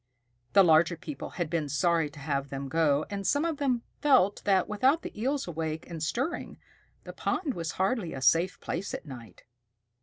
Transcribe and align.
The 0.53 0.63
larger 0.63 0.97
people 0.97 1.29
had 1.37 1.47
been 1.47 1.69
sorry 1.69 2.09
to 2.09 2.17
have 2.17 2.49
them 2.49 2.69
go, 2.69 3.05
and 3.11 3.27
some 3.27 3.45
of 3.45 3.57
them 3.57 3.83
felt 4.01 4.43
that 4.45 4.67
without 4.67 5.03
the 5.03 5.15
Eels 5.21 5.47
awake 5.47 5.87
and 5.87 6.01
stirring, 6.01 6.57
the 7.03 7.13
pond 7.13 7.53
was 7.53 7.73
hardly 7.73 8.11
a 8.13 8.19
safe 8.23 8.59
place 8.59 8.95
at 8.95 9.05
night. 9.05 9.43